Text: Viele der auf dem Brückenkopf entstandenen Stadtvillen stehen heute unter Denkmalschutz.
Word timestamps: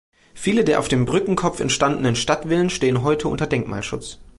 Viele 0.33 0.63
der 0.63 0.79
auf 0.79 0.87
dem 0.87 1.05
Brückenkopf 1.05 1.59
entstandenen 1.59 2.15
Stadtvillen 2.15 2.71
stehen 2.71 3.03
heute 3.03 3.27
unter 3.27 3.45
Denkmalschutz. 3.45 4.17